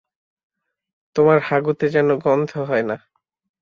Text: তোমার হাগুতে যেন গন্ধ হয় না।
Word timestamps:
তোমার 1.15 1.39
হাগুতে 1.41 1.85
যেন 1.89 2.07
গন্ধ 2.17 2.51
হয় 2.67 2.83
না। 2.83 2.97